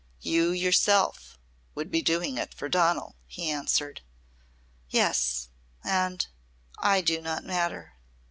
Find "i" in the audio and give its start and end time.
6.79-7.01